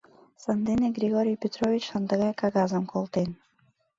[0.43, 3.29] Сандене Григорий Петровичлан тыгай кагазым колтен.